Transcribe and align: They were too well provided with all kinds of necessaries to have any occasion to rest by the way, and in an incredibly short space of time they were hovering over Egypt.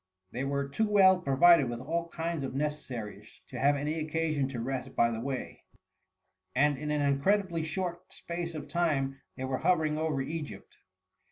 They 0.31 0.43
were 0.43 0.67
too 0.67 0.87
well 0.89 1.19
provided 1.19 1.69
with 1.69 1.79
all 1.79 2.07
kinds 2.09 2.43
of 2.43 2.55
necessaries 2.55 3.39
to 3.49 3.59
have 3.59 3.75
any 3.75 3.99
occasion 3.99 4.47
to 4.47 4.59
rest 4.59 4.95
by 4.95 5.11
the 5.11 5.21
way, 5.21 5.63
and 6.55 6.75
in 6.75 6.89
an 6.89 7.03
incredibly 7.03 7.61
short 7.63 8.11
space 8.11 8.55
of 8.55 8.67
time 8.67 9.21
they 9.37 9.43
were 9.45 9.59
hovering 9.59 9.99
over 9.99 10.19
Egypt. 10.19 10.75